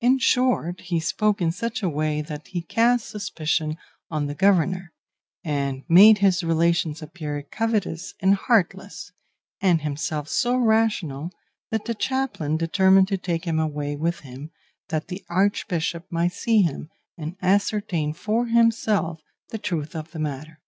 [0.00, 3.76] In short, he spoke in such a way that he cast suspicion
[4.10, 4.92] on the governor,
[5.44, 9.12] and made his relations appear covetous and heartless,
[9.60, 11.30] and himself so rational
[11.70, 14.50] that the chaplain determined to take him away with him
[14.88, 20.58] that the Archbishop might see him, and ascertain for himself the truth of the matter.